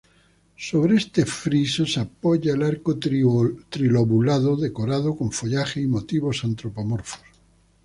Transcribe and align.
Sobre 0.67 0.95
este 0.95 1.27
friso 1.27 1.85
se 1.85 1.99
apoya 1.99 2.53
el 2.55 2.63
arco 2.63 2.97
trilobulado, 2.97 4.57
decorado 4.57 5.15
con 5.15 5.31
follaje 5.31 5.79
y 5.79 5.85
motivos 5.85 6.43
antropomorfos. 6.43 7.21